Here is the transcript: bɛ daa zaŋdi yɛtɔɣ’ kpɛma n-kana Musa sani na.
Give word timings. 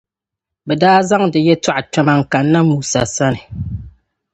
bɛ 0.65 0.73
daa 0.81 0.99
zaŋdi 1.09 1.39
yɛtɔɣ’ 1.47 1.77
kpɛma 1.91 2.13
n-kana 2.21 2.59
Musa 2.69 3.01
sani 3.15 3.41
na. 3.43 3.49